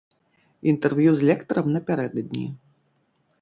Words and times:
Інтэрв'ю 0.71 1.11
з 1.19 1.27
лектарам 1.29 1.67
напярэдадні. 1.75 2.47